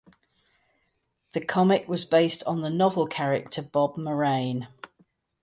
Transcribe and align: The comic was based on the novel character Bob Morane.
The 1.33 1.41
comic 1.41 1.87
was 1.87 2.05
based 2.05 2.41
on 2.45 2.61
the 2.63 2.71
novel 2.71 3.05
character 3.05 3.61
Bob 3.61 3.97
Morane. 3.97 4.67